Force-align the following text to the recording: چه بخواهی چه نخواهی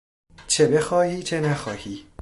چه 0.47 0.67
بخواهی 0.67 1.23
چه 1.23 1.41
نخواهی 1.41 2.05